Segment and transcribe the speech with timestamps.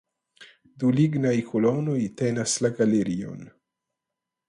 [0.83, 3.49] Du lignaj kolonoj tenas la galerion.